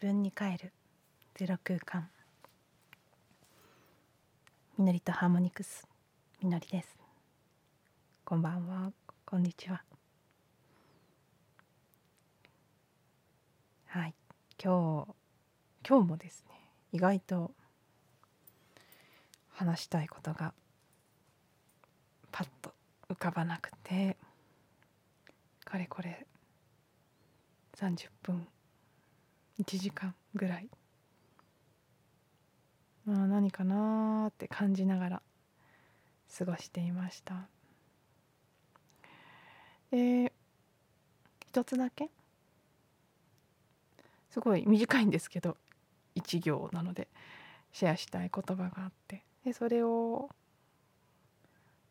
[0.00, 0.72] 分に帰る。
[1.34, 2.08] ゼロ空間。
[4.78, 5.86] みのりとハーモニクス。
[6.42, 6.88] みのりです。
[8.24, 8.92] こんばんは。
[9.26, 9.82] こんにちは。
[13.88, 14.14] はい。
[14.58, 15.14] 今日
[15.86, 16.54] 今日もですね
[16.92, 17.50] 意外と
[19.50, 20.54] 話したいことが
[22.32, 22.72] パッと
[23.10, 24.16] 浮かばなくて
[25.62, 26.26] かれこれ
[27.76, 28.46] 30分
[29.60, 30.68] 1時間ぐらい、
[33.04, 35.22] まあ、何かなって感じながら
[36.38, 37.46] 過ごしていました。
[39.90, 40.32] で
[41.46, 42.08] 一つだけ？
[44.30, 45.56] すごい短いんですけど
[46.14, 47.08] 1行なので
[47.72, 49.24] シェアしたい言葉があって。
[49.44, 50.30] でそれを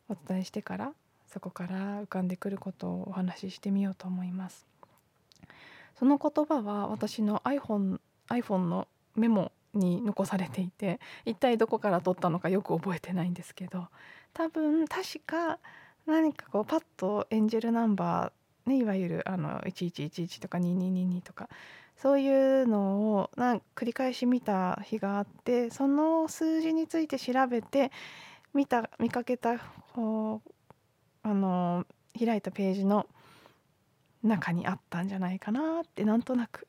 [0.08, 0.94] お伝えしてから
[1.28, 4.66] そこから浮かんでくることをお話ししてみようと思います。
[5.98, 13.88] その言葉は私の iPhone, iPhone のメモに残されていて一体どこから取ったのかよく覚えてないんですけど
[14.34, 15.60] 多分確か
[16.08, 21.50] 何かこうパッとエンジェルナンバー、ね、いわゆるあの1111とか2222とか
[21.98, 27.92] そういうのをな繰り返し見た日があってその数字について調べて
[28.54, 29.60] 見た見かけた
[29.94, 30.52] こう
[31.24, 31.86] あの
[32.18, 33.06] 開いたページの
[34.24, 36.68] 中にあったんじゃないかなってなんとなく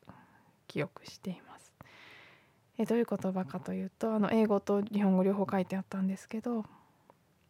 [0.69, 1.73] 記憶しています。
[2.79, 6.65] えどういう言葉かというとあの英語と日本語両方書いてあったんですけど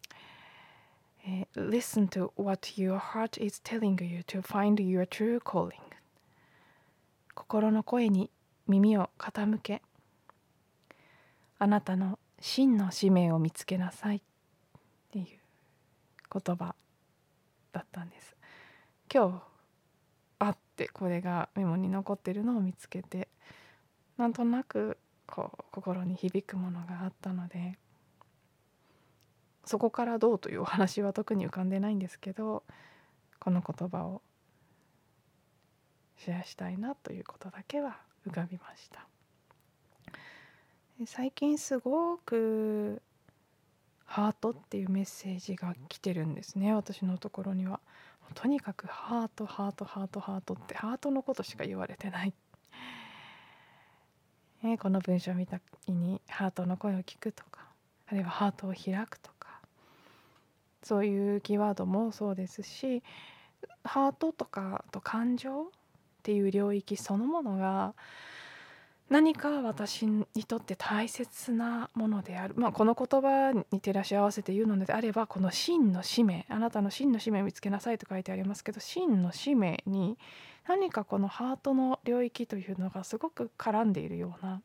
[1.25, 5.73] 「え Listen to what your heart is telling you to find your true calling」
[7.33, 8.29] 心の声に
[8.67, 9.81] 耳を傾け
[11.59, 14.21] あなたの真の使命を見つけなさいっ
[15.11, 15.27] ていう
[16.43, 16.75] 言葉
[17.71, 18.35] だったんです。
[19.13, 19.50] 今日
[20.81, 23.27] ってこれがメモに残ってるのを見つけて
[24.17, 24.97] なんとなく
[25.27, 27.77] こう心に響くものがあったので
[29.65, 32.63] そこからどうというお話は特に浮かんでないんですけど
[33.39, 34.21] この言葉を
[36.17, 37.97] シェアしたいなということだけは
[38.27, 39.07] 浮かびました。
[41.07, 43.01] 最近すごく
[44.05, 47.79] ハートっていうメッセージが来てるんですね私のところには。
[48.33, 52.33] とにかくハートハートハートハートってハートのことしか言われてない、
[54.63, 57.61] えこの文章を見た時にハートの声を聞くとか
[58.07, 59.59] あるいはハートを開くとか
[60.83, 63.03] そういうキーワードもそうですし
[63.83, 65.65] ハートとかと感情っ
[66.23, 67.93] ていう領域そのものが
[69.11, 80.17] 何か私にとって大切なものである、まあ、この言葉に照らし合わせて言うのであればこの真の使命あなたの真の使命を見つけなさいと書いてありますけど真の使命に
[80.65, 84.61] 何かこのハートの領域というのがすごく絡んでいるような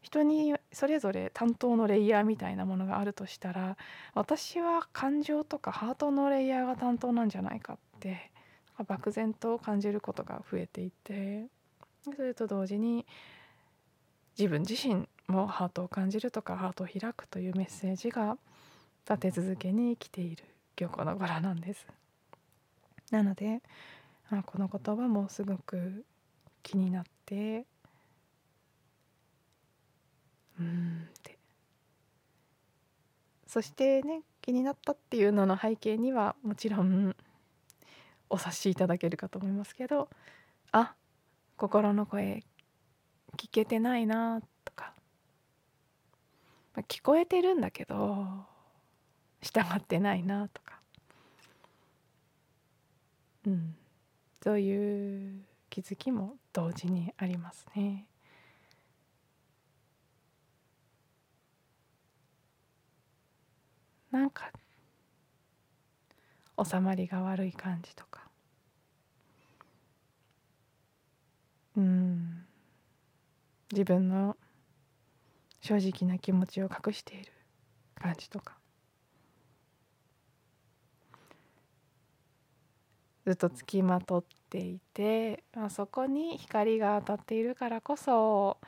[0.00, 3.76] 人にそれぞれ担当のレイヤーみたいなものがあるとしたら
[4.14, 8.30] 私は感情とかハートのレイヤーが担当なんじゃないかって
[8.86, 11.48] 漠然と感じることが増えていて。
[12.04, 13.06] それと同時に
[14.38, 18.36] 自分自身もハートを感じるとかハートを開くというメッセージが
[19.08, 20.44] 立て続けに来ている
[20.78, 21.86] 今日この頃なんです。
[23.10, 23.60] なので
[24.46, 26.04] この言葉もすごく
[26.62, 27.66] 気になって
[30.58, 31.38] うんって
[33.46, 37.14] そしてね気になったっていうのの背景にはもちろん
[38.30, 40.08] お察しいただけるかと思いますけど
[40.72, 40.94] あ
[41.62, 42.42] 心の声
[43.36, 44.94] 聞けてないなとか、
[46.74, 48.26] まあ、聞こえてるんだけど
[49.40, 50.80] 従ってないなとか。
[53.46, 53.76] うん。
[54.42, 58.08] そういう気づきも同時にありますね。
[64.10, 64.50] なんか
[66.60, 68.11] 収まりが悪い感じとか。
[71.76, 72.46] うん。
[73.72, 74.36] 自分の
[75.60, 77.32] 正直な気持ちを隠している
[77.94, 78.58] 感じとか。
[83.24, 88.58] ずっとつきまとっていて、まあ、そこに光が当たっているからこそ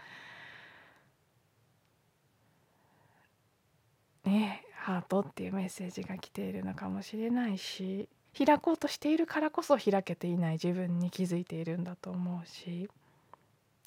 [4.24, 8.08] ねハートっていうメッセージが来ているのかもしれないし。
[8.36, 12.90] 開こうとしているからこそ開けていない自分に気づいているんだと思うし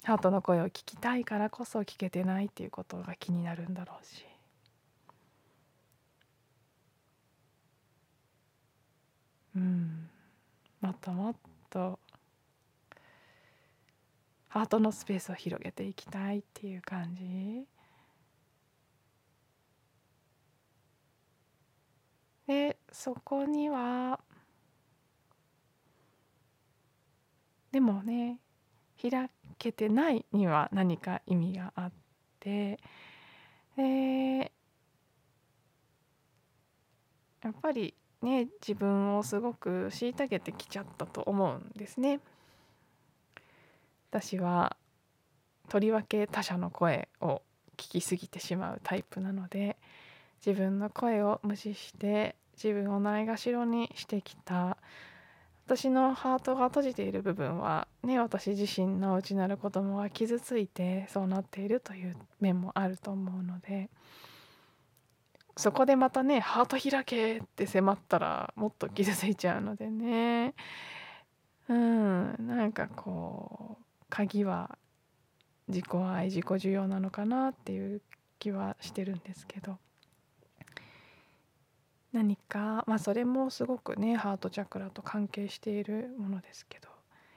[0.04, 4.24] ハートの声を聞きたいからこそ聞けてないっていうことが気になるんだろうし。
[9.56, 10.08] うん。
[10.80, 11.36] もっともっ
[11.70, 11.98] と
[14.48, 17.66] ハートのスペースを広げていきたいっていう感じ。
[22.46, 24.20] でそこには
[27.72, 28.38] でもね
[29.00, 31.92] 開けてないには何か意味があっ
[32.40, 32.78] て
[33.76, 34.52] で
[37.42, 42.20] やっぱりね自分をすごく虐げてきちゃったと思うんですね。
[44.10, 44.76] 私は
[45.68, 47.42] とりわけ他者の声を
[47.76, 49.76] 聞きすぎてしまうタイプなので
[50.44, 54.78] 自分の声を無視して自分をないがしろにしてきた
[55.68, 63.90] 私のハートが閉じている部分はね私自身の内なる子供は傷ついてそうなっているという面もあると思うので
[65.58, 70.54] そこでまたねハート開けって迫ったらもっと傷ついちゃうのでね。
[71.68, 74.78] うんなんかこう鍵は
[75.68, 78.00] 自己愛自己需要なのかなっていう
[78.38, 79.76] 気はしてるんですけど。
[82.12, 86.88] 何かまあそれもすごくねハートチャクラと関係しているものですけど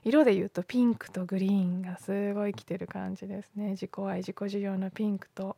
[0.04, 3.72] 色で言うとピンクとグリーンがすごい来てる感じですね。
[3.72, 5.56] 自己愛自己需要のピンクと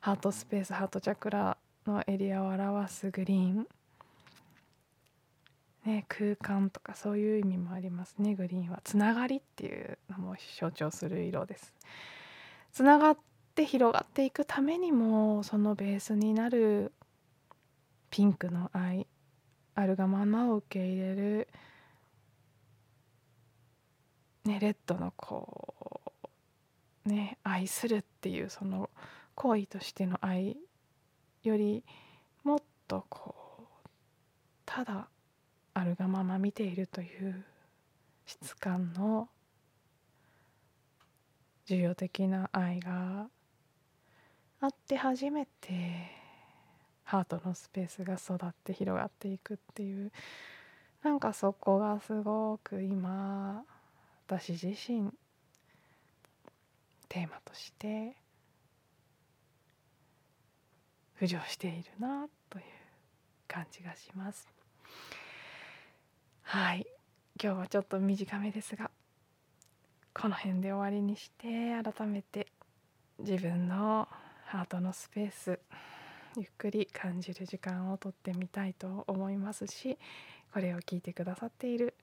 [0.00, 1.56] ハートスペースハートチャクラ
[1.86, 3.66] のエリアを表すグリーン。
[5.86, 8.34] ね、空間とかそういう意味もありますね。
[8.34, 11.74] グリーンはつながりっていうのも象徴する色です。
[12.72, 13.18] つながっ
[13.54, 16.92] て広がっていくためにもそのベースになる
[18.10, 19.06] ピンクの愛
[19.74, 21.48] あるがままを受け入れる
[24.44, 26.12] ねレッドのこ
[27.06, 28.90] うね愛するっていうその
[29.34, 30.56] 行為としての愛
[31.42, 31.84] より
[32.42, 33.34] もっとこ
[33.84, 33.88] う
[34.66, 35.08] ただ
[35.74, 37.44] あるがまま見ているという
[38.26, 39.28] 質感の
[41.66, 43.28] 重要的な愛が
[44.60, 46.17] あって初めて
[47.08, 50.12] ハートのスペースが育って広がっていくっていう
[51.02, 53.64] なんかそこがすごく今
[54.26, 55.10] 私自身
[57.08, 58.14] テーマとして
[61.18, 62.64] 浮上しているなという
[63.48, 64.46] 感じがします。
[66.42, 66.86] はい
[67.42, 68.90] 今日はちょっと短めですが
[70.12, 72.48] この辺で終わりにして改めて
[73.18, 74.06] 自分の
[74.44, 75.58] ハートのスペース
[76.38, 79.98] ゆっくり感じる時間をとってみたいと思いますし
[80.52, 81.94] これを聞いてくださっている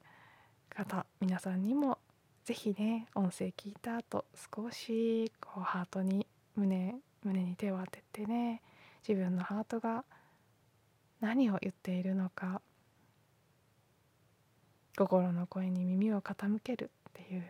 [0.69, 1.99] 方皆さんにも
[2.43, 8.61] 是非ね音声聞いた後少しこうハートに胸胸に手を当ててね
[9.07, 10.03] 自分のハートが
[11.21, 12.61] 何を言っているのか
[14.97, 17.43] 心の声に耳を傾けるっていう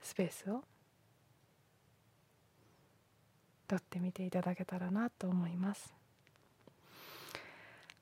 [0.00, 0.64] スペースを
[3.70, 5.94] 取ってみていただけたらなと思います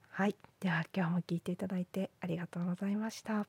[0.08, 3.46] はいでは今日も聞いていただいてありがとうございました。